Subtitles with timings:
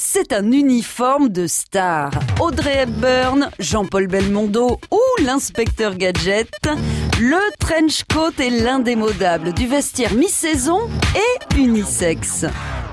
[0.00, 2.10] c'est un uniforme de star.
[2.40, 6.48] Audrey Hepburn, Jean-Paul Belmondo ou l'inspecteur Gadget,
[7.20, 12.46] le trench coat est l'indémodable du vestiaire mi-saison et unisexe.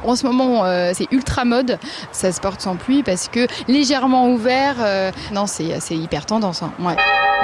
[0.04, 1.78] En ce moment, euh, c'est ultra mode.
[2.12, 4.78] Ça se porte sans pluie parce que légèrement ouvert.
[4.80, 6.64] euh, non, c'est c'est hyper tendance.
[6.64, 6.74] hein.
[6.80, 6.96] Ouais.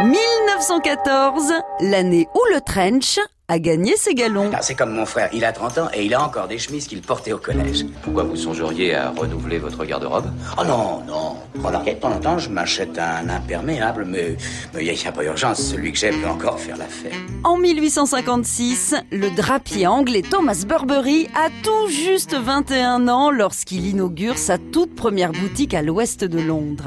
[0.04, 3.20] 1914, l'année où le trench
[3.52, 4.50] a gagné ses galons.
[4.54, 6.88] Ah, c'est comme mon frère, il a 30 ans et il a encore des chemises
[6.88, 7.86] qu'il portait au collège.
[8.02, 10.32] Pourquoi vous songeriez à renouveler votre garde-robe?
[10.58, 11.36] Oh non, non.
[11.62, 14.38] Remarquez, de temps en temps, je m'achète un imperméable, mais
[14.74, 17.12] mais il n'y a, pas urgence, celui que j'ai peut encore faire l'affaire.
[17.44, 24.58] En 1856, le drapier anglais Thomas Burberry a tout juste 21 ans lorsqu'il inaugure sa
[24.58, 26.86] toute première boutique à l'ouest de Londres.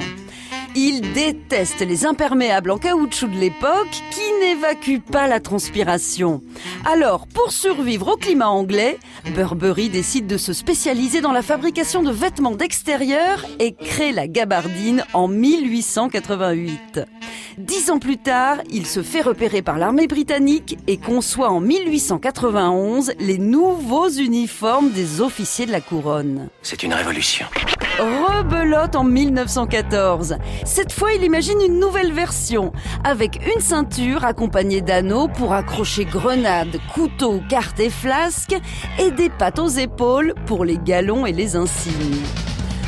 [0.76, 6.42] Il déteste les imperméables en caoutchouc de l'époque qui n'évacuent pas la transpiration.
[6.84, 8.98] Alors, pour survivre au climat anglais,
[9.36, 15.04] Burberry décide de se spécialiser dans la fabrication de vêtements d'extérieur et crée la gabardine
[15.12, 17.02] en 1888.
[17.56, 23.12] Dix ans plus tard, il se fait repérer par l'armée britannique et conçoit en 1891
[23.20, 26.48] les nouveaux uniformes des officiers de la couronne.
[26.62, 27.46] C'est une révolution.
[27.98, 30.36] Rebelote en 1914.
[30.64, 32.72] Cette fois, il imagine une nouvelle version,
[33.04, 38.56] avec une ceinture accompagnée d'anneaux pour accrocher grenades, couteaux, cartes et flasques,
[38.98, 42.22] et des pattes aux épaules pour les galons et les insignes.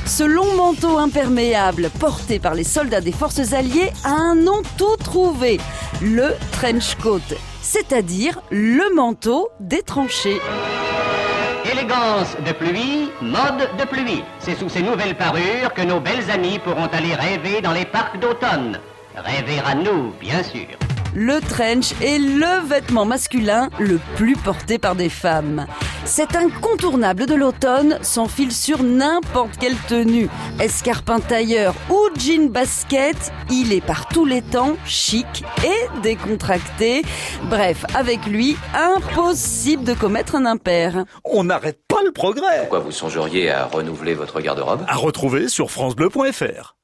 [0.07, 4.97] Ce long manteau imperméable porté par les soldats des forces alliées a un nom tout
[4.97, 5.59] trouvé,
[6.03, 7.21] le trench coat,
[7.63, 10.41] c'est-à-dire le manteau des tranchées.
[11.87, 14.25] Élégance de pluie, mode de pluie.
[14.41, 18.19] C'est sous ces nouvelles parures que nos belles amies pourront aller rêver dans les parcs
[18.19, 18.81] d'automne.
[19.15, 20.67] Rêver à nous, bien sûr.
[21.15, 25.67] Le trench est le vêtement masculin le plus porté par des femmes.
[26.07, 30.29] Cet incontournable de l'automne s'enfile sur n'importe quelle tenue.
[30.61, 35.27] Escarpin tailleur ou jean basket, il est par tous les temps chic
[35.65, 37.03] et décontracté.
[37.51, 41.05] Bref, avec lui, impossible de commettre un impair.
[41.25, 42.61] On n'arrête pas le progrès.
[42.61, 44.85] Pourquoi vous songeriez à renouveler votre garde-robe?
[44.87, 46.77] À retrouver sur francebleu.fr.